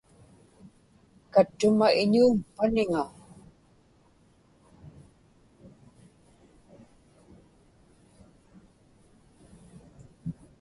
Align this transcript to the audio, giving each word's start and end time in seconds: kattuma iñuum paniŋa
kattuma 1.33 1.87
iñuum 2.01 2.35
paniŋa 2.57 3.03